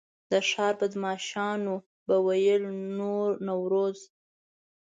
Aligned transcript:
د 0.31 0.33
ښار 0.49 0.73
بدمعاشانو 0.81 1.75
به 2.07 2.15
ویل 2.25 2.63
نوروز. 3.47 3.99